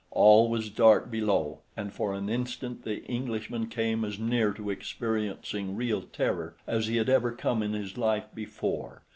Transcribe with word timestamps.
All 0.09 0.49
was 0.49 0.71
dark 0.71 1.11
below 1.11 1.59
and 1.77 1.93
for 1.93 2.15
an 2.15 2.27
instant 2.27 2.83
the 2.83 3.05
Englishman 3.05 3.67
came 3.67 4.03
as 4.03 4.17
near 4.17 4.51
to 4.51 4.71
experiencing 4.71 5.75
real 5.75 6.01
terror 6.01 6.55
as 6.65 6.87
he 6.87 6.95
had 6.97 7.07
ever 7.07 7.31
come 7.31 7.61
in 7.61 7.73
his 7.73 7.99
life 7.99 8.25
before. 8.33 9.03